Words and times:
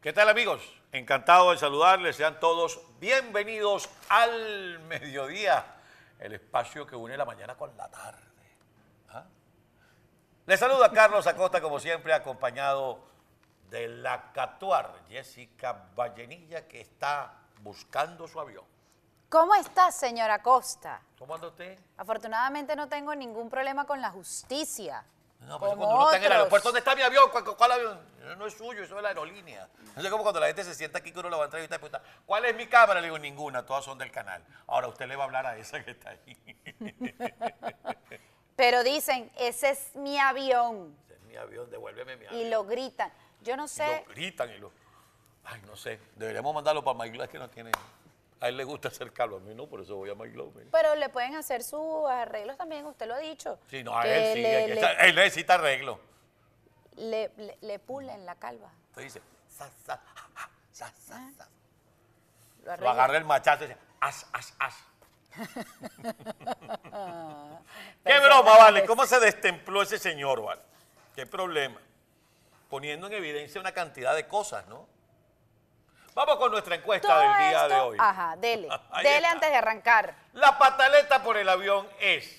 ¿Qué 0.00 0.14
tal 0.14 0.30
amigos? 0.30 0.62
Encantado 0.92 1.50
de 1.50 1.58
saludarles, 1.58 2.16
sean 2.16 2.40
todos 2.40 2.80
bienvenidos 3.00 3.90
al 4.08 4.78
mediodía, 4.84 5.62
el 6.18 6.32
espacio 6.32 6.86
que 6.86 6.96
une 6.96 7.18
la 7.18 7.26
mañana 7.26 7.54
con 7.54 7.76
la 7.76 7.86
tarde. 7.90 8.22
¿Ah? 9.10 9.24
Les 10.46 10.58
saluda 10.58 10.90
Carlos 10.90 11.26
Acosta, 11.26 11.60
como 11.60 11.78
siempre, 11.78 12.14
acompañado 12.14 13.00
de 13.68 13.88
la 13.88 14.32
Catuar, 14.32 15.02
Jessica 15.06 15.90
Vallenilla, 15.94 16.66
que 16.66 16.80
está 16.80 17.34
buscando 17.60 18.26
su 18.26 18.40
avión. 18.40 18.64
¿Cómo 19.28 19.54
está, 19.54 19.92
señora 19.92 20.42
Costa? 20.42 21.02
¿Cómo 21.18 21.34
anda 21.34 21.48
usted? 21.48 21.78
Afortunadamente 21.98 22.74
no 22.74 22.88
tengo 22.88 23.14
ningún 23.14 23.50
problema 23.50 23.84
con 23.84 24.00
la 24.00 24.10
justicia. 24.10 25.04
No, 25.40 25.58
pero 25.58 25.70
como 25.72 25.76
cuando 25.76 25.96
uno 25.96 26.04
está 26.04 26.16
en 26.18 26.24
el 26.24 26.32
aeropuerto, 26.32 26.68
¿dónde 26.68 26.78
está 26.80 26.94
mi 26.94 27.02
avión? 27.02 27.30
¿Cuál, 27.30 27.44
cuál 27.44 27.72
avión? 27.72 28.00
No 28.38 28.46
es 28.46 28.54
suyo, 28.54 28.82
eso 28.82 28.96
es 28.96 29.02
la 29.02 29.08
aerolínea. 29.08 29.68
No 29.96 30.02
sé 30.02 30.10
cómo 30.10 30.22
cuando 30.22 30.38
la 30.40 30.46
gente 30.46 30.62
se 30.62 30.74
sienta 30.74 30.98
aquí 30.98 31.12
que 31.12 31.18
uno 31.18 31.28
lo 31.30 31.38
va 31.38 31.44
a 31.44 31.46
entrevistar 31.46 31.78
y 31.78 31.80
pregunta, 31.80 32.02
¿cuál 32.26 32.44
es 32.44 32.54
mi 32.54 32.66
cámara? 32.66 33.00
Le 33.00 33.06
digo, 33.06 33.18
ninguna, 33.18 33.64
todas 33.66 33.84
son 33.84 33.98
del 33.98 34.12
canal. 34.12 34.44
Ahora 34.66 34.88
usted 34.88 35.06
le 35.06 35.16
va 35.16 35.24
a 35.24 35.26
hablar 35.26 35.46
a 35.46 35.56
esa 35.56 35.82
que 35.84 35.90
está 35.92 36.10
ahí. 36.10 36.36
Pero 38.56 38.84
dicen, 38.84 39.30
ese 39.38 39.70
es 39.70 39.96
mi 39.96 40.18
avión. 40.18 40.94
Ese 41.04 41.14
es 41.14 41.20
mi 41.22 41.36
avión, 41.36 41.70
devuélveme 41.70 42.16
mi 42.16 42.26
avión. 42.26 42.40
Y 42.40 42.50
lo 42.50 42.64
gritan. 42.64 43.10
Yo 43.42 43.56
no 43.56 43.64
Y 43.64 43.68
sé, 43.68 44.04
lo 44.06 44.14
gritan 44.14 44.50
y 44.50 44.58
lo... 44.58 44.70
Ay, 45.44 45.62
no 45.66 45.74
sé, 45.74 45.98
deberíamos 46.16 46.54
mandarlo 46.54 46.84
para 46.84 47.06
es 47.06 47.30
que 47.30 47.38
no 47.38 47.48
tiene... 47.48 47.72
A 48.40 48.48
él 48.48 48.56
le 48.56 48.64
gusta 48.64 48.88
hacer 48.88 49.12
calor, 49.12 49.42
a 49.42 49.44
mí 49.44 49.54
no, 49.54 49.66
por 49.66 49.80
eso 49.82 49.96
voy 49.96 50.08
a 50.10 50.14
Mike 50.14 50.34
mire. 50.54 50.66
pero 50.72 50.94
le 50.94 51.08
pueden 51.10 51.36
hacer 51.36 51.62
sus 51.62 52.08
arreglos 52.08 52.56
también, 52.56 52.86
usted 52.86 53.06
lo 53.06 53.14
ha 53.14 53.18
dicho. 53.18 53.58
Sí, 53.68 53.82
no, 53.84 53.94
a 53.98 54.06
él 54.06 54.34
sí, 54.34 54.40
le, 54.42 54.64
él 55.08 55.14
necesita 55.14 55.54
arreglo. 55.54 56.00
le- 56.96 57.30
le- 57.36 57.58
le 57.60 57.78
pulen 57.78 58.24
la 58.24 58.34
calva. 58.36 58.70
Usted 58.90 59.02
dice, 59.02 59.22
sa, 59.48 59.68
sa, 59.84 60.00
sa, 60.72 60.90
sa, 61.06 61.30
sa. 61.36 61.48
Lo 62.78 62.88
agarra 62.88 63.18
el 63.18 63.24
machazo 63.24 63.64
y 63.64 63.68
dice, 63.68 63.78
as, 64.00 64.26
as, 64.32 64.54
as. 64.58 64.74
¿Qué 68.04 68.18
broma, 68.20 68.56
vale? 68.56 68.84
¿Cómo 68.86 69.06
se 69.06 69.20
destempló 69.20 69.82
ese 69.82 69.98
señor, 69.98 70.42
vale? 70.42 70.62
¿Qué 71.14 71.26
problema? 71.26 71.78
Poniendo 72.68 73.06
en 73.08 73.12
evidencia 73.14 73.60
una 73.60 73.72
cantidad 73.72 74.14
de 74.14 74.26
cosas, 74.26 74.66
¿no? 74.66 74.86
Vamos 76.14 76.36
con 76.36 76.50
nuestra 76.50 76.74
encuesta 76.74 77.08
Todo 77.08 77.18
del 77.20 77.38
día 77.48 77.68
de 77.68 77.74
hoy. 77.80 77.96
Ajá, 78.00 78.36
dele. 78.36 78.68
Dele 79.02 79.16
está. 79.18 79.30
antes 79.30 79.50
de 79.50 79.56
arrancar. 79.56 80.14
La 80.32 80.58
pataleta 80.58 81.22
por 81.22 81.36
el 81.36 81.48
avión 81.48 81.88
es 82.00 82.36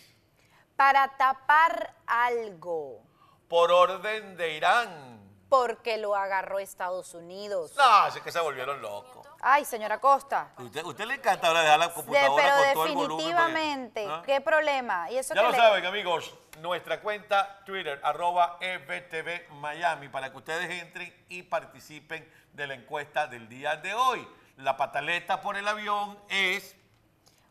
Para 0.75 1.08
tapar 1.17 1.94
algo. 2.05 3.02
por 3.47 3.72
orden 3.72 4.36
de 4.38 4.53
Irán. 4.53 5.19
Porque 5.50 5.97
lo 5.97 6.16
agarró 6.16 6.59
Estados 6.59 7.13
Unidos. 7.13 7.73
No, 7.75 8.08
es 8.08 8.19
que 8.22 8.31
se 8.31 8.39
volvieron 8.39 8.81
locos. 8.81 9.28
Ay, 9.44 9.66
señora 9.66 10.00
Costa. 10.00 10.52
Usted, 10.59 10.84
usted 10.86 11.06
le 11.06 11.16
encanta 11.16 11.47
ahora 11.47 11.61
dejar 11.64 11.80
la 11.80 11.94
computadora 11.94 12.44
pero 12.44 12.56
con 12.56 12.73
todo 12.73 12.86
el 12.86 12.94
volumen. 12.94 13.17
definitivamente, 13.17 14.08
¿Ah? 14.08 14.22
¿qué 14.23 14.39
problema? 14.42 15.09
Y 15.09 15.17
eso 15.17 15.34
Ya 15.34 15.42
lo 15.42 15.50
le- 15.52 15.58
saben, 15.58 15.84
amigos, 15.86 16.34
nuestra 16.59 17.02
cuenta 17.02 17.59
Twitter, 17.66 18.00
arroba 18.03 18.58
EBTV 18.62 19.47
Miami, 19.53 20.09
para 20.09 20.30
que 20.31 20.38
ustedes 20.38 20.69
entren 20.69 21.12
y 21.30 21.42
participen 21.44 22.31
de 22.53 22.67
la 22.67 22.75
encuesta 22.75 23.25
del 23.25 23.50
día 23.50 23.78
de 23.78 23.95
hoy. 23.95 24.28
La 24.58 24.78
pataleta 24.78 25.42
por 25.42 25.58
el 25.58 25.67
avión 25.67 26.19
es 26.30 26.75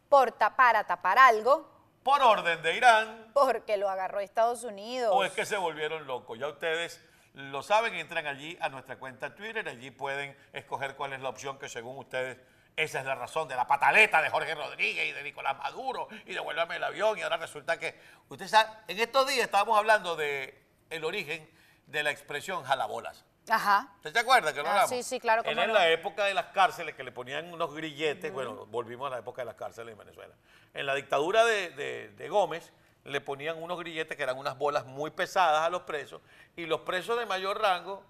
por 0.08 0.30
ta- 0.32 0.54
para 0.54 0.84
tapar 0.84 1.18
algo, 1.18 1.68
por 2.04 2.22
orden 2.22 2.62
de 2.62 2.76
Irán 2.76 3.30
porque 3.34 3.76
lo 3.76 3.88
agarró 3.90 4.20
Estados 4.20 4.62
Unidos. 4.62 5.10
o 5.14 5.24
es 5.24 5.32
que 5.32 5.44
se 5.44 5.56
volvieron 5.56 6.06
locos. 6.06 6.38
Ya 6.38 6.46
ustedes 6.46 7.00
lo 7.34 7.62
saben, 7.62 7.94
entran 7.94 8.26
allí 8.26 8.56
a 8.60 8.68
nuestra 8.68 8.98
cuenta 8.98 9.34
Twitter, 9.34 9.68
allí 9.68 9.90
pueden 9.90 10.36
escoger 10.52 10.96
cuál 10.96 11.12
es 11.12 11.20
la 11.20 11.28
opción 11.28 11.58
que 11.58 11.68
según 11.68 11.96
ustedes, 11.98 12.38
esa 12.76 13.00
es 13.00 13.04
la 13.06 13.14
razón 13.14 13.46
de 13.48 13.56
la 13.56 13.66
pataleta 13.66 14.22
de 14.22 14.30
Jorge 14.30 14.54
Rodríguez 14.54 15.08
y 15.08 15.12
de 15.12 15.22
Nicolás 15.22 15.56
Maduro 15.58 16.08
y 16.26 16.32
devuélvame 16.34 16.76
el 16.76 16.84
avión 16.84 17.18
y 17.18 17.22
ahora 17.22 17.36
resulta 17.36 17.78
que, 17.78 17.98
usted 18.28 18.46
sabe, 18.48 18.70
en 18.88 18.98
estos 18.98 19.28
días 19.28 19.44
estábamos 19.44 19.76
hablando 19.78 20.16
de 20.16 20.60
el 20.88 21.04
origen 21.04 21.48
de 21.86 22.02
la 22.02 22.10
expresión 22.10 22.64
jalabolas. 22.64 23.24
Ajá. 23.48 23.92
¿Usted 23.96 24.12
se 24.12 24.18
acuerda 24.20 24.52
que 24.52 24.60
lo 24.62 24.66
Ah, 24.68 24.70
hablamos? 24.70 24.90
sí, 24.90 25.02
sí, 25.02 25.18
claro, 25.18 25.42
Era 25.44 25.62
en 25.64 25.68
no. 25.68 25.74
la 25.74 25.88
época 25.88 26.24
de 26.24 26.34
las 26.34 26.46
cárceles 26.46 26.94
que 26.94 27.02
le 27.02 27.10
ponían 27.10 27.52
unos 27.52 27.74
grilletes, 27.74 28.32
bueno, 28.32 28.66
volvimos 28.66 29.08
a 29.08 29.10
la 29.10 29.18
época 29.18 29.42
de 29.42 29.46
las 29.46 29.56
cárceles 29.56 29.92
en 29.92 29.98
Venezuela. 29.98 30.34
En 30.72 30.86
la 30.86 30.94
dictadura 30.94 31.44
de, 31.44 31.70
de- 31.70 32.08
de 32.10 32.28
Gómez 32.28 32.72
le 33.04 33.20
ponían 33.20 33.62
unos 33.62 33.78
grilletes 33.78 34.16
que 34.16 34.22
eran 34.22 34.38
unas 34.38 34.58
bolas 34.58 34.84
muy 34.86 35.10
pesadas 35.10 35.62
a 35.62 35.70
los 35.70 35.82
presos 35.82 36.20
y 36.56 36.66
los 36.66 36.80
presos 36.80 37.18
de 37.18 37.26
mayor 37.26 37.60
rango 37.60 38.02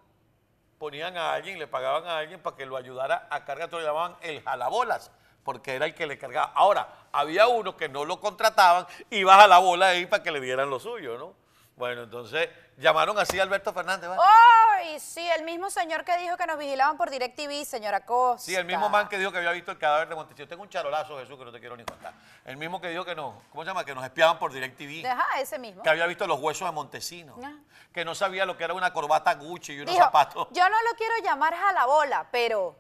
ponían 0.78 1.16
a 1.16 1.34
alguien, 1.34 1.58
le 1.58 1.66
pagaban 1.66 2.06
a 2.06 2.18
alguien 2.18 2.40
para 2.40 2.56
que 2.56 2.64
lo 2.64 2.76
ayudara 2.76 3.28
a 3.30 3.44
cargar, 3.44 3.70
lo 3.70 3.80
llamaban 3.80 4.16
el 4.22 4.42
jalabolas, 4.42 5.12
porque 5.44 5.74
era 5.74 5.84
el 5.84 5.94
que 5.94 6.06
le 6.06 6.16
cargaba. 6.16 6.52
Ahora, 6.54 6.88
había 7.12 7.48
uno 7.48 7.76
que 7.76 7.88
no 7.88 8.06
lo 8.06 8.18
contrataban, 8.18 8.86
iba 9.10 9.42
a 9.42 9.46
la 9.46 9.58
bola 9.58 9.88
ahí 9.88 10.06
para 10.06 10.22
que 10.22 10.32
le 10.32 10.40
dieran 10.40 10.70
lo 10.70 10.80
suyo, 10.80 11.18
¿no? 11.18 11.34
Bueno, 11.80 12.02
entonces 12.02 12.50
llamaron 12.76 13.18
así 13.18 13.40
a 13.40 13.42
Alberto 13.42 13.72
Fernández, 13.72 14.06
¿vale? 14.10 14.20
¡Ay! 14.22 15.00
Sí, 15.00 15.26
el 15.30 15.44
mismo 15.44 15.70
señor 15.70 16.04
que 16.04 16.14
dijo 16.18 16.36
que 16.36 16.46
nos 16.46 16.58
vigilaban 16.58 16.98
por 16.98 17.08
DirecTV, 17.08 17.64
señora 17.64 18.04
Costa. 18.04 18.44
Sí, 18.44 18.54
el 18.54 18.66
mismo 18.66 18.90
man 18.90 19.08
que 19.08 19.16
dijo 19.16 19.32
que 19.32 19.38
había 19.38 19.52
visto 19.52 19.70
el 19.70 19.78
cadáver 19.78 20.08
de 20.10 20.14
Montesinos. 20.14 20.46
Tengo 20.48 20.62
un 20.62 20.68
charolazo, 20.68 21.18
Jesús, 21.18 21.38
que 21.38 21.44
no 21.46 21.50
te 21.50 21.58
quiero 21.58 21.76
ni 21.78 21.84
contar. 21.86 22.12
El 22.44 22.58
mismo 22.58 22.82
que 22.82 22.88
dijo 22.90 23.02
que 23.06 23.14
no, 23.14 23.42
¿cómo 23.50 23.62
se 23.64 23.68
llama? 23.68 23.82
Que 23.84 23.94
nos 23.94 24.04
espiaban 24.04 24.38
por 24.38 24.52
DirecTV. 24.52 25.06
Ajá, 25.06 25.40
ese 25.40 25.58
mismo. 25.58 25.82
Que 25.82 25.88
había 25.88 26.06
visto 26.06 26.26
los 26.26 26.38
huesos 26.38 26.68
de 26.68 26.72
Montesinos. 26.72 27.38
Ah. 27.42 27.54
Que 27.94 28.04
no 28.04 28.14
sabía 28.14 28.44
lo 28.44 28.58
que 28.58 28.64
era 28.64 28.74
una 28.74 28.92
corbata 28.92 29.34
Gucci 29.36 29.72
y 29.72 29.80
unos 29.80 29.94
Dijo, 29.94 30.04
zapatos. 30.04 30.48
yo 30.50 30.68
no 30.68 30.76
lo 30.82 30.96
quiero 30.98 31.14
llamar 31.24 31.54
jalabola, 31.56 32.26
pero... 32.30 32.76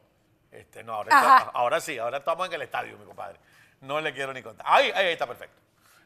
Este, 0.52 0.84
no, 0.84 0.92
ahora, 0.94 1.08
está- 1.18 1.50
ahora 1.54 1.80
sí, 1.80 1.96
ahora 1.98 2.18
estamos 2.18 2.46
en 2.48 2.52
el 2.52 2.62
estadio, 2.62 2.98
mi 2.98 3.06
compadre. 3.06 3.38
No 3.80 3.98
le 4.00 4.12
quiero 4.12 4.34
ni 4.34 4.42
contar. 4.42 4.66
Ahí, 4.68 4.90
ahí 4.90 5.06
está 5.12 5.26
perfecto. 5.26 5.58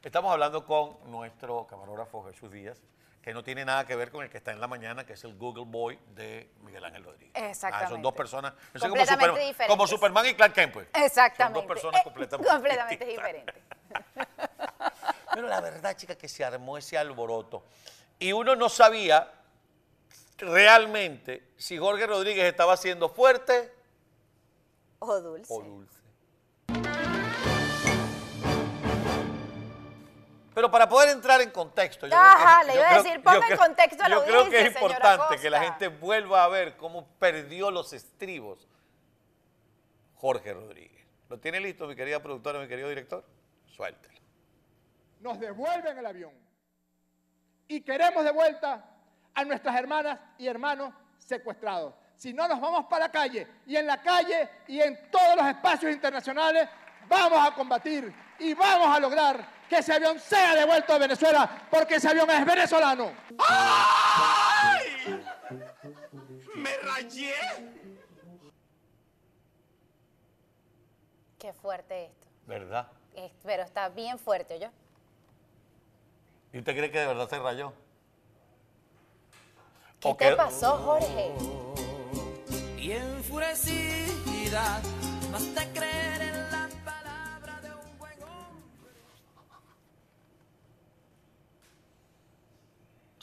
Estamos 0.05 0.31
hablando 0.31 0.63
con 0.63 0.97
nuestro 1.09 1.65
camarógrafo 1.65 2.23
Jesús 2.25 2.51
Díaz, 2.51 2.77
que 3.23 3.33
no 3.33 3.43
tiene 3.43 3.65
nada 3.65 3.87
que 3.87 3.95
ver 3.95 4.11
con 4.11 4.23
el 4.23 4.29
que 4.29 4.37
está 4.37 4.51
en 4.51 4.61
la 4.61 4.67
mañana, 4.67 5.03
que 5.03 5.13
es 5.13 5.23
el 5.23 5.35
Google 5.35 5.63
Boy 5.65 5.97
de 6.13 6.47
Miguel 6.61 6.85
Ángel 6.85 7.03
Rodríguez. 7.03 7.31
Ah, 7.35 7.39
son 7.39 7.49
Exactamente. 7.49 8.01
dos 8.03 8.13
personas. 8.13 8.53
es 8.53 8.81
como, 8.81 8.89
Completamente 8.93 9.13
Superman, 9.25 9.47
diferentes. 9.47 9.67
como 9.75 9.87
Superman 9.87 10.25
y 10.27 10.33
Clark 10.35 10.53
Kent, 10.53 10.73
pues. 10.73 10.87
Exactamente. 10.93 11.59
Son 11.59 11.67
dos 11.67 11.75
personas 11.75 12.01
Eh, 12.01 12.03
completamente, 12.03 12.51
completamente 12.53 13.05
diferentes. 13.05 13.55
Pero 15.33 15.47
la 15.47 15.59
verdad, 15.59 15.97
chica, 15.97 16.15
que 16.15 16.29
se 16.29 16.45
armó 16.45 16.77
ese 16.77 16.99
alboroto. 16.99 17.63
Y 18.19 18.31
uno 18.31 18.55
no 18.55 18.69
sabía 18.69 19.31
realmente 20.37 21.49
si 21.57 21.79
Jorge 21.79 22.05
Rodríguez 22.05 22.45
estaba 22.45 22.77
siendo 22.77 23.09
fuerte 23.09 23.73
O 24.99 25.19
dulce. 25.19 25.51
o 25.51 25.63
dulce. 25.63 25.95
Pero 30.55 30.71
para 30.71 30.87
poder 30.89 31.09
entrar 31.09 31.41
en 31.41 31.51
contexto, 31.51 32.07
yo 32.07 32.15
Ajá, 32.17 32.61
creo 32.63 32.65
que, 32.65 32.67
le 32.67 32.73
yo 32.73 32.79
iba 32.79 32.87
a 32.87 32.91
creo- 32.93 33.03
decir, 33.03 33.23
ponga 33.23 33.47
en 33.49 33.57
contexto 33.57 34.03
a 34.03 34.09
la 34.09 34.15
Yo 34.15 34.23
creo 34.25 34.49
que 34.49 34.61
es 34.61 34.67
importante 34.67 35.37
que 35.39 35.49
la 35.49 35.61
gente 35.61 35.87
vuelva 35.89 36.43
a 36.45 36.47
ver 36.47 36.77
cómo 36.77 37.05
perdió 37.19 37.69
los 37.71 37.91
estribos 37.93 38.67
Jorge 40.15 40.53
Rodríguez. 40.53 41.05
¿Lo 41.29 41.37
tiene 41.39 41.59
listo, 41.59 41.85
mi 41.87 41.95
querida 41.95 42.21
productora, 42.21 42.59
mi 42.59 42.67
querido 42.67 42.89
director? 42.89 43.23
Suéltelo. 43.67 44.15
nos 45.19 45.39
devuelven 45.39 45.97
el 45.97 46.05
avión. 46.05 46.31
Y 47.67 47.81
queremos 47.81 48.23
de 48.23 48.31
vuelta 48.31 48.85
a 49.33 49.43
nuestras 49.43 49.75
hermanas 49.75 50.19
y 50.37 50.47
hermanos 50.47 50.93
secuestrados. 51.17 51.93
Si 52.15 52.31
no, 52.31 52.47
nos 52.47 52.61
vamos 52.61 52.85
para 52.85 53.07
la 53.07 53.11
calle. 53.11 53.47
Y 53.65 53.75
en 53.75 53.87
la 53.87 54.01
calle 54.01 54.47
y 54.67 54.79
en 54.79 55.09
todos 55.11 55.35
los 55.35 55.45
espacios 55.47 55.91
internacionales 55.91 56.69
vamos 57.09 57.39
a 57.45 57.53
combatir 57.55 58.13
y 58.39 58.53
vamos 58.53 58.95
a 58.95 58.99
lograr 58.99 59.54
que 59.69 59.77
ese 59.77 59.93
avión 59.93 60.19
sea 60.19 60.55
devuelto 60.55 60.93
a 60.93 60.97
Venezuela, 60.97 61.67
porque 61.69 61.95
ese 61.95 62.09
avión 62.09 62.29
es 62.29 62.45
venezolano. 62.45 63.11
¡Ay! 63.39 65.23
¡Me 66.55 66.77
rayé! 66.77 67.33
Qué 71.39 71.53
fuerte 71.53 72.05
esto. 72.05 72.27
¿Verdad? 72.47 72.87
Es- 73.15 73.31
pero 73.43 73.63
está 73.63 73.89
bien 73.89 74.17
fuerte, 74.19 74.59
¿yo? 74.59 74.69
¿Y 76.53 76.59
usted 76.59 76.75
cree 76.75 76.91
que 76.91 76.99
de 76.99 77.07
verdad 77.07 77.29
se 77.29 77.39
rayó? 77.39 77.73
¿Qué 79.99 80.07
¿O 80.09 80.15
te 80.15 80.35
pasó, 80.35 80.77
Jorge? 80.77 81.31
Y 82.77 82.91
enfurecida, 82.91 84.79
basta 85.31 85.65
creer 85.73 86.21
en 86.21 86.51
la 86.51 86.54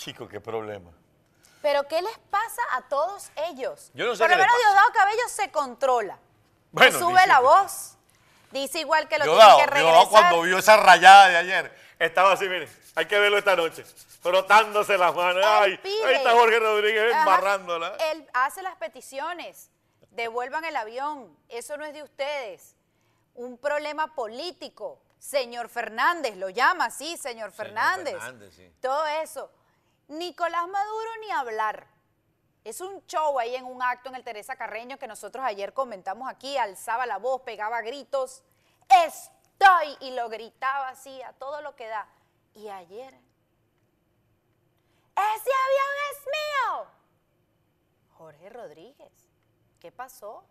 Chico, 0.03 0.27
qué 0.27 0.41
problema. 0.41 0.91
¿Pero 1.61 1.87
qué 1.87 2.03
les 2.03 2.19
pasa 2.29 2.61
a 2.73 2.83
todos 2.83 3.31
ellos? 3.51 3.93
Yo 3.95 4.05
no 4.07 4.17
sé 4.17 4.19
Por 4.25 4.31
lo 4.31 4.37
menos. 4.37 4.53
Diosdado 4.59 4.93
Cabello 4.93 5.29
se 5.29 5.51
controla. 5.53 6.19
Bueno, 6.73 6.99
sube 6.99 7.13
dice 7.13 7.27
la 7.29 7.39
voz. 7.39 7.95
Dice 8.51 8.81
igual 8.81 9.07
que 9.07 9.19
lo 9.19 9.25
Diosdado, 9.27 9.59
tiene 9.59 9.73
que 9.73 9.79
Diosdado 9.79 10.01
regresar. 10.03 10.23
cuando 10.23 10.43
vio 10.43 10.59
esa 10.59 10.77
rayada 10.77 11.29
de 11.29 11.37
ayer, 11.37 11.79
estaba 12.01 12.33
así, 12.33 12.49
miren, 12.49 12.69
hay 12.97 13.07
que 13.07 13.17
verlo 13.17 13.39
esta 13.39 13.55
noche, 13.55 13.85
frotándose 14.21 14.99
las 14.99 15.15
manos. 15.15 15.45
Ay, 15.47 15.79
ahí 15.85 16.15
está 16.15 16.33
Jorge 16.33 16.59
Rodríguez 16.59 17.13
Ajá. 17.13 17.21
embarrándola. 17.21 17.97
Él 18.11 18.29
hace 18.35 18.61
las 18.63 18.75
peticiones. 18.77 19.71
devuelvan 20.11 20.65
el 20.65 20.75
avión, 20.77 21.35
eso 21.49 21.77
no 21.77 21.85
es 21.85 21.95
de 21.95 22.03
ustedes. 22.03 22.75
Un 23.35 23.57
problema 23.57 24.15
político. 24.15 25.01
Señor 25.19 25.69
Fernández, 25.69 26.37
lo 26.37 26.51
llama 26.51 26.87
así, 26.87 27.17
señor 27.17 27.53
Fernández. 27.53 28.15
Fernández, 28.15 28.53
sí. 28.55 28.71
Todo 28.81 29.07
eso. 29.07 29.49
Nicolás 30.13 30.69
Maduro 30.69 31.11
ni 31.23 31.31
hablar. 31.31 31.87
Es 32.65 32.83
un 32.83 33.05
show 33.07 33.39
ahí 33.39 33.55
en 33.55 33.65
un 33.65 33.83
acto 33.83 34.11
en 34.11 34.15
el 34.15 34.23
Teresa 34.23 34.57
Carreño 34.57 34.99
que 34.99 35.07
nosotros 35.09 35.43
ayer 35.45 35.73
comentamos 35.73 36.29
aquí, 36.29 36.57
alzaba 36.59 37.07
la 37.07 37.17
voz, 37.17 37.41
pegaba 37.43 37.81
gritos. 37.81 38.45
Estoy 39.07 39.97
y 40.01 40.11
lo 40.15 40.29
gritaba 40.29 40.91
así 40.91 41.23
a 41.23 41.33
todo 41.33 41.63
lo 41.63 41.75
que 41.75 41.89
da. 41.89 42.07
Y 42.55 42.69
ayer, 42.69 43.15
ese 45.15 45.51
avión 45.65 45.95
es 46.11 46.19
mío. 46.27 46.87
Jorge 48.19 48.51
Rodríguez, 48.51 49.13
¿qué 49.81 49.91
pasó? 49.91 50.45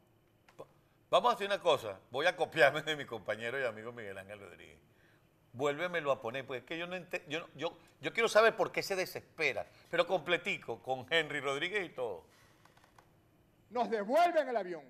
Vamos 1.11 1.31
a 1.31 1.35
hacer 1.35 1.45
una 1.45 1.61
cosa. 1.61 1.99
Voy 2.09 2.25
a 2.25 2.35
copiarme 2.35 2.81
de 2.81 2.95
mi 2.95 3.05
compañero 3.05 3.59
y 3.59 3.65
amigo 3.65 3.91
Miguel 3.91 4.17
Ángel 4.17 4.39
Rodríguez. 4.39 4.90
Vuélvemelo 5.53 6.11
a 6.11 6.21
poner, 6.21 6.45
porque 6.45 6.59
es 6.59 6.65
que 6.65 6.77
yo 6.77 6.87
no 6.87 6.95
yo, 7.27 7.47
yo, 7.55 7.77
yo 7.99 8.13
quiero 8.13 8.29
saber 8.29 8.55
por 8.55 8.71
qué 8.71 8.81
se 8.81 8.95
desespera, 8.95 9.65
pero 9.89 10.07
completico, 10.07 10.81
con 10.81 11.05
Henry 11.09 11.41
Rodríguez 11.41 11.85
y 11.85 11.89
todo. 11.89 12.23
nos 13.69 13.89
devuelven 13.89 14.47
el 14.47 14.55
avión. 14.55 14.83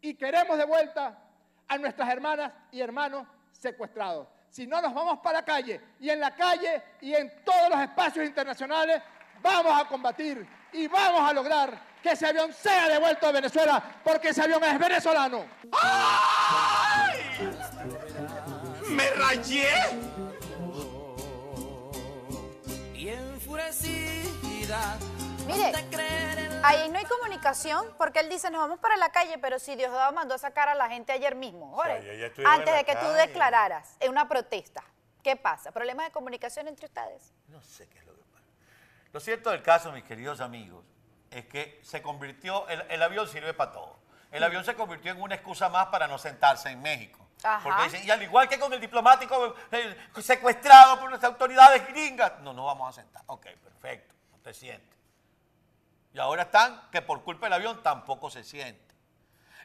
Y 0.00 0.14
queremos 0.14 0.56
de 0.58 0.64
vuelta 0.64 1.18
a 1.66 1.78
nuestras 1.78 2.08
hermanas 2.10 2.52
y 2.70 2.80
hermanos 2.80 3.26
secuestrados. 3.52 4.28
Si 4.50 4.66
no, 4.66 4.80
nos 4.80 4.94
vamos 4.94 5.18
para 5.18 5.40
la 5.40 5.44
calle. 5.44 5.80
Y 5.98 6.10
en 6.10 6.20
la 6.20 6.34
calle 6.34 6.82
y 7.00 7.14
en 7.14 7.42
todos 7.44 7.70
los 7.70 7.80
espacios 7.80 8.24
internacionales 8.24 9.02
vamos 9.42 9.80
a 9.80 9.88
combatir 9.88 10.46
y 10.72 10.86
vamos 10.86 11.28
a 11.28 11.32
lograr 11.32 11.94
que 12.02 12.10
ese 12.10 12.26
avión 12.26 12.52
sea 12.52 12.88
devuelto 12.88 13.26
a 13.26 13.32
Venezuela, 13.32 13.82
porque 14.04 14.28
ese 14.28 14.42
avión 14.42 14.62
es 14.62 14.78
venezolano. 14.78 15.46
¡Me 18.94 19.10
rayé! 19.10 19.68
Y 22.94 23.08
enfurecida, 23.08 24.98
Mire, 25.46 25.72
Ahí 26.62 26.88
no 26.88 26.98
hay 26.98 27.04
comunicación 27.04 27.86
porque 27.98 28.20
él 28.20 28.30
dice 28.30 28.50
nos 28.50 28.62
vamos 28.62 28.78
para 28.78 28.96
la 28.96 29.10
calle, 29.10 29.36
pero 29.38 29.58
si 29.58 29.76
Diosdado 29.76 30.12
mandó 30.12 30.34
a 30.34 30.38
sacar 30.38 30.68
a 30.70 30.74
la 30.74 30.88
gente 30.88 31.12
ayer 31.12 31.34
mismo, 31.34 31.74
Jorge, 31.74 32.00
sea, 32.00 32.12
ya- 32.14 32.18
ya 32.20 32.26
estuvieron 32.26 32.54
antes 32.60 32.74
de 32.74 32.84
que 32.84 32.96
tú 32.96 33.06
declararas 33.08 33.96
en 34.00 34.10
una 34.10 34.26
protesta. 34.28 34.82
¿Qué 35.22 35.36
pasa? 35.36 35.72
¿Problemas 35.72 36.06
de 36.06 36.12
comunicación 36.12 36.68
entre 36.68 36.86
ustedes? 36.86 37.32
No 37.48 37.60
sé 37.62 37.86
qué 37.88 37.98
es 37.98 38.06
lo 38.06 38.14
que 38.14 38.22
pasa. 38.32 38.44
Lo 39.12 39.20
cierto 39.20 39.50
del 39.50 39.62
caso, 39.62 39.92
mis 39.92 40.04
queridos 40.04 40.40
amigos, 40.40 40.84
es 41.30 41.44
que 41.46 41.80
se 41.82 42.00
convirtió, 42.00 42.66
el, 42.68 42.80
el 42.88 43.02
avión 43.02 43.28
sirve 43.28 43.52
para 43.52 43.72
todo. 43.72 43.98
El 44.30 44.42
avión 44.42 44.64
se 44.64 44.74
convirtió 44.74 45.12
en 45.12 45.20
una 45.20 45.34
excusa 45.34 45.68
más 45.68 45.86
para 45.88 46.06
no 46.08 46.16
sentarse 46.18 46.70
en 46.70 46.80
México. 46.80 47.23
Ajá. 47.44 47.60
Porque 47.62 47.84
dicen, 47.84 48.06
y 48.06 48.10
al 48.10 48.22
igual 48.22 48.48
que 48.48 48.58
con 48.58 48.72
el 48.72 48.80
diplomático 48.80 49.54
eh, 49.70 49.96
secuestrado 50.20 50.98
por 50.98 51.12
las 51.12 51.22
autoridades 51.22 51.86
gringas, 51.88 52.40
no 52.40 52.54
nos 52.54 52.64
vamos 52.64 52.88
a 52.88 53.00
sentar. 53.02 53.22
Ok, 53.26 53.46
perfecto, 53.62 54.14
no 54.32 54.38
te 54.38 54.54
sientes. 54.54 54.98
Y 56.14 56.18
ahora 56.18 56.44
están 56.44 56.88
que 56.90 57.02
por 57.02 57.22
culpa 57.22 57.46
del 57.46 57.54
avión 57.54 57.82
tampoco 57.82 58.30
se 58.30 58.44
siente. 58.44 58.82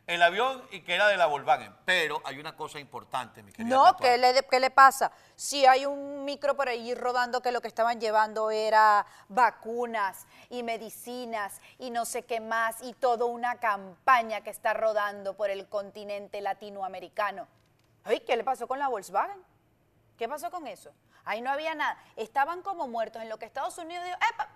El 0.08 0.24
avión 0.24 0.68
y 0.72 0.82
que 0.82 0.96
era 0.96 1.08
de 1.08 1.16
la 1.18 1.28
Volkswagen. 1.28 1.72
Pero 1.86 2.20
hay 2.26 2.40
una 2.40 2.56
cosa 2.56 2.80
importante, 2.80 3.44
mi 3.44 3.52
querida 3.52 3.76
No. 3.76 3.96
¿qué 3.96 4.18
le, 4.18 4.42
¿qué 4.50 4.60
le 4.60 4.72
pasa? 4.72 5.12
Si 5.36 5.68
hay 5.68 5.86
un 5.86 6.26
micro 6.26 6.56
por 6.56 6.68
ahí 6.68 6.96
rodando 6.96 7.42
que 7.42 7.52
lo 7.52 7.62
que 7.62 7.68
estaban 7.68 8.02
llevando 8.02 8.50
era 8.50 9.06
vacunas 9.28 10.26
y 10.50 10.64
medicinas 10.64 11.62
y 11.78 11.92
no 11.92 12.06
sé 12.06 12.24
qué 12.24 12.40
más 12.40 12.82
y 12.82 12.94
toda 12.94 13.26
una 13.26 13.60
campaña 13.60 14.42
que 14.42 14.50
está 14.50 14.74
rodando 14.74 15.36
por 15.38 15.52
el 15.52 15.70
continente 15.70 16.42
latinoamericano. 16.42 17.48
Ay, 18.10 18.22
¿qué 18.22 18.36
le 18.36 18.44
pasó 18.44 18.68
con 18.68 18.80
la 18.80 18.88
Volkswagen? 18.88 19.42
¿Qué 20.18 20.28
pasó 20.28 20.50
con 20.50 20.66
eso? 20.68 20.92
Ahí 21.26 21.42
no 21.42 21.52
había 21.52 21.76
nada. 21.76 21.98
Estaban 22.16 22.62
como 22.62 22.88
muertos 22.88 23.22
en 23.22 23.30
lo 23.30 23.38
que 23.38 23.46
Estados 23.46 23.78
Unidos 23.78 24.04
dijo, 24.04 24.18
"Epa, 24.34 24.50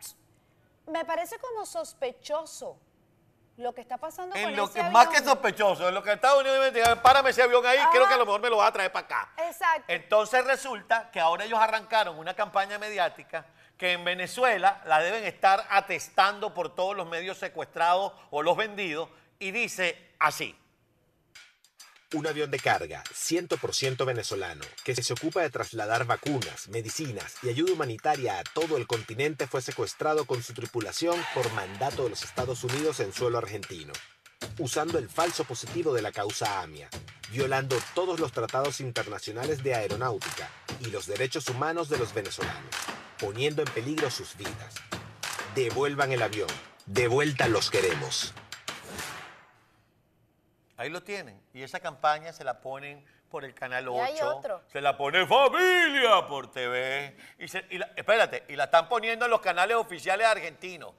me 0.87 1.05
parece 1.05 1.37
como 1.39 1.65
sospechoso 1.65 2.77
lo 3.57 3.73
que 3.73 3.81
está 3.81 3.97
pasando 3.97 4.33
con 4.33 4.41
En 4.43 4.55
lo 4.55 4.65
ese 4.65 4.73
que 4.81 4.89
más 4.89 5.07
que 5.09 5.17
avión". 5.17 5.33
sospechoso, 5.33 5.87
en 5.87 5.93
lo 5.93 6.01
que 6.01 6.11
Estados 6.13 6.41
Unidos 6.41 6.59
me 6.59 6.71
diga, 6.71 7.01
párame 7.01 7.29
ese 7.29 7.43
avión 7.43 7.63
ahí, 7.65 7.79
creo 7.91 8.07
que 8.07 8.13
a 8.15 8.17
lo 8.17 8.25
mejor 8.25 8.41
me 8.41 8.49
lo 8.49 8.57
vas 8.57 8.69
a 8.69 8.73
traer 8.73 8.91
para 8.91 9.05
acá. 9.05 9.31
Exacto. 9.37 9.83
Entonces 9.87 10.43
resulta 10.45 11.11
que 11.11 11.19
ahora 11.19 11.45
ellos 11.45 11.59
arrancaron 11.59 12.17
una 12.17 12.33
campaña 12.33 12.79
mediática 12.79 13.45
que 13.77 13.91
en 13.91 14.03
Venezuela 14.03 14.81
la 14.85 14.99
deben 14.99 15.23
estar 15.25 15.65
atestando 15.69 16.53
por 16.53 16.73
todos 16.73 16.95
los 16.95 17.07
medios 17.07 17.37
secuestrados 17.37 18.13
o 18.31 18.41
los 18.41 18.57
vendidos 18.57 19.09
y 19.37 19.51
dice 19.51 20.15
así. 20.19 20.59
Un 22.13 22.27
avión 22.27 22.51
de 22.51 22.59
carga 22.59 23.03
100% 23.05 24.05
venezolano 24.05 24.63
que 24.83 24.93
se 24.93 25.13
ocupa 25.13 25.41
de 25.41 25.49
trasladar 25.49 26.05
vacunas, 26.05 26.67
medicinas 26.69 27.37
y 27.41 27.49
ayuda 27.49 27.73
humanitaria 27.73 28.37
a 28.37 28.43
todo 28.43 28.77
el 28.77 28.85
continente 28.85 29.47
fue 29.47 29.63
secuestrado 29.63 30.25
con 30.25 30.43
su 30.43 30.53
tripulación 30.53 31.19
por 31.33 31.51
mandato 31.53 32.03
de 32.03 32.11
los 32.11 32.21
Estados 32.21 32.63
Unidos 32.63 32.99
en 32.99 33.13
suelo 33.13 33.39
argentino, 33.39 33.93
usando 34.59 34.99
el 34.99 35.09
falso 35.09 35.43
positivo 35.43 35.91
de 35.91 36.03
la 36.03 36.11
causa 36.11 36.61
AMIA, 36.61 36.87
violando 37.31 37.79
todos 37.95 38.19
los 38.19 38.31
tratados 38.31 38.79
internacionales 38.79 39.63
de 39.63 39.73
aeronáutica 39.73 40.51
y 40.81 40.91
los 40.91 41.07
derechos 41.07 41.47
humanos 41.47 41.89
de 41.89 41.97
los 41.97 42.13
venezolanos, 42.13 42.75
poniendo 43.19 43.63
en 43.63 43.73
peligro 43.73 44.11
sus 44.11 44.37
vidas. 44.37 44.75
Devuelvan 45.55 46.11
el 46.11 46.21
avión. 46.21 46.49
De 46.85 47.07
vuelta 47.07 47.47
los 47.47 47.71
queremos. 47.71 48.35
Ahí 50.77 50.89
lo 50.89 51.03
tienen. 51.03 51.41
Y 51.53 51.61
esa 51.63 51.79
campaña 51.79 52.33
se 52.33 52.43
la 52.43 52.59
ponen 52.61 53.05
por 53.29 53.45
el 53.45 53.53
Canal 53.53 53.87
8. 53.87 53.97
Y 53.97 53.99
hay 53.99 54.21
otro. 54.21 54.61
Se 54.67 54.81
la 54.81 54.95
pone 54.97 55.25
Familia 55.25 56.25
por 56.27 56.51
TV. 56.51 57.15
Y, 57.39 57.47
se- 57.47 57.65
y 57.69 57.77
la- 57.77 57.91
espérate, 57.95 58.43
y 58.47 58.55
la 58.55 58.65
están 58.65 58.87
poniendo 58.89 59.25
en 59.25 59.31
los 59.31 59.41
canales 59.41 59.75
oficiales 59.77 60.25
argentinos. 60.27 60.93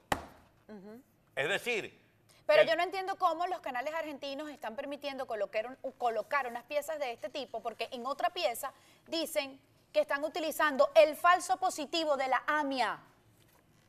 Es 1.35 1.49
decir, 1.49 2.01
Pero 2.45 2.61
el- 2.61 2.67
yo 2.67 2.75
no 2.75 2.83
entiendo 2.83 3.17
cómo 3.17 3.45
los 3.47 3.59
canales 3.59 3.93
argentinos 3.93 4.49
están 4.49 4.75
permitiendo 4.75 5.25
colocar, 5.27 5.67
un- 5.67 5.91
colocar 5.93 6.47
unas 6.47 6.63
piezas 6.63 6.97
de 6.99 7.11
este 7.11 7.29
tipo, 7.29 7.61
porque 7.61 7.89
en 7.91 8.05
otra 8.05 8.29
pieza 8.29 8.71
dicen 9.07 9.59
que 9.91 9.99
están 10.01 10.23
utilizando 10.23 10.89
el 10.95 11.15
falso 11.15 11.57
positivo 11.57 12.15
de 12.17 12.27
la 12.27 12.43
AMIA 12.47 12.99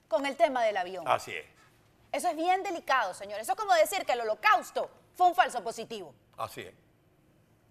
con 0.09 0.25
el 0.27 0.37
tema 0.37 0.63
del 0.65 0.77
avión. 0.77 1.07
así 1.07 1.33
es, 1.33 1.47
Eso 2.13 2.29
es 2.29 2.37
bien 2.37 2.63
delicado, 2.63 3.13
señor. 3.15 3.41
Eso 3.41 3.53
es 3.53 3.59
como 3.59 3.75
decir 3.75 4.05
que 4.07 4.13
el 4.13 4.21
holocausto 4.23 4.91
fue 5.17 5.27
un 5.29 5.35
falso 5.35 5.63
positivo. 5.65 6.15
así 6.37 6.61
es. 6.61 6.75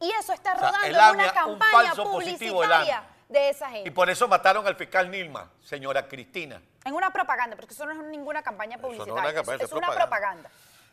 Y 0.02 0.12
eso 0.12 0.34
está 0.34 0.54
O 0.54 0.60
sea, 0.60 0.72
rodando 0.72 0.88
en 0.88 1.16
una 1.16 1.28
un 1.28 1.34
campaña 1.34 1.96
publicitaria 1.96 3.04
de 3.30 3.50
esa 3.50 3.70
Y 3.70 3.74
gente. 3.76 3.92
por 3.92 4.10
eso 4.10 4.28
mataron 4.28 4.68
al 4.68 4.76
fiscal 4.76 5.10
Nilma, 5.10 5.50
señora 5.64 6.06
Cristina. 6.08 6.62
En 6.84 6.94
una 6.94 7.12
propaganda, 7.12 7.56
porque 7.56 7.74
eso 7.74 7.86
no 7.86 7.94
es 7.94 7.98
ninguna 8.10 8.44
campaña 8.44 8.76
no 8.78 8.90
es 8.90 8.96
una 8.96 9.06
publicitaria. 9.06 9.34
campaña, 9.34 9.64
es, 9.64 9.72
una 9.72 9.92
propaganda. 9.92 10.50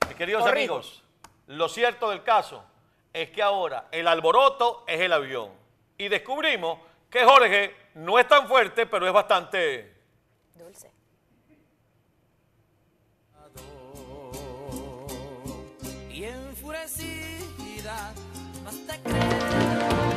Mis 0.07 0.17
queridos 0.17 0.47
amigos, 0.47 1.03
lo 1.49 1.69
cierto 1.69 2.11
del 2.11 2.23
caso 2.23 2.65
es 3.13 3.31
que 3.31 3.43
ahora 3.43 3.89
el 3.91 4.07
alboroto 4.07 4.85
es 4.87 5.01
el 5.01 5.13
avión. 5.13 5.51
Y 5.99 6.09
descubrimos 6.09 6.79
que 7.11 7.25
Jorge 7.25 7.77
no 7.95 8.19
es 8.19 8.29
tan 8.29 8.47
fuerte, 8.47 8.87
pero 8.87 9.07
es 9.07 9.13
bastante... 9.13 9.93
oscuridad. 17.93 18.15
No 18.65 18.71
te. 18.87 20.12